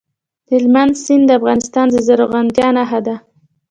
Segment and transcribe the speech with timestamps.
[0.51, 3.15] هلمند سیند د افغانستان د زرغونتیا نښه ده.